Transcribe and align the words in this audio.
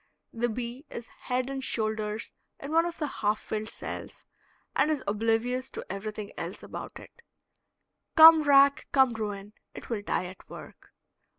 The 0.33 0.49
bee 0.49 0.83
is 0.89 1.05
head 1.05 1.47
and 1.47 1.63
shoulders 1.63 2.31
in 2.59 2.71
one 2.71 2.87
of 2.87 2.97
the 2.97 3.05
half 3.05 3.39
filled 3.39 3.69
cells, 3.69 4.25
and 4.75 4.89
is 4.89 5.03
oblivious 5.05 5.69
to 5.69 5.85
everything 5.91 6.31
else 6.39 6.63
about 6.63 6.97
it. 6.99 7.21
Come 8.15 8.41
rack, 8.41 8.87
come 8.91 9.13
ruin, 9.13 9.53
it 9.75 9.91
will 9.91 10.01
die 10.01 10.25
at 10.25 10.49
work. 10.49 10.91